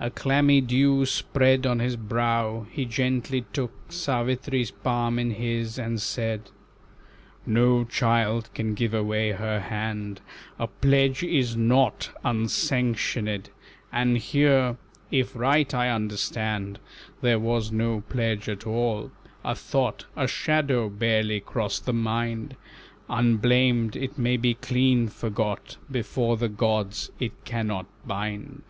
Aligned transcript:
A 0.00 0.08
clammy 0.08 0.62
dew 0.62 1.04
Spread 1.04 1.66
on 1.66 1.80
his 1.80 1.96
brow, 1.96 2.66
he 2.70 2.86
gently 2.86 3.44
took 3.52 3.72
Savitri's 3.92 4.70
palm 4.70 5.18
in 5.18 5.32
his, 5.32 5.78
and 5.78 6.00
said: 6.00 6.48
"No 7.44 7.84
child 7.84 8.48
can 8.54 8.72
give 8.72 8.94
away 8.94 9.32
her 9.32 9.60
hand, 9.60 10.22
A 10.58 10.66
pledge 10.66 11.22
is 11.22 11.58
nought 11.58 12.08
unsanctionèd; 12.24 13.48
And 13.92 14.16
here, 14.16 14.78
if 15.10 15.36
right 15.36 15.74
I 15.74 15.90
understand, 15.90 16.78
There 17.20 17.38
was 17.38 17.70
no 17.70 18.00
pledge 18.08 18.48
at 18.48 18.66
all, 18.66 19.10
a 19.44 19.54
thought, 19.54 20.06
A 20.16 20.26
shadow, 20.26 20.88
barely 20.88 21.40
crossed 21.40 21.84
the 21.84 21.92
mind 21.92 22.56
Unblamed, 23.10 23.94
it 23.94 24.16
may 24.16 24.38
be 24.38 24.54
clean 24.54 25.08
forgot, 25.08 25.76
Before 25.90 26.38
the 26.38 26.48
gods 26.48 27.10
it 27.20 27.44
cannot 27.44 27.84
bind. 28.06 28.62